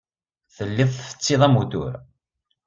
Telliḍ 0.55 0.89
tfessiḍ 0.91 1.41
amutur. 1.47 1.93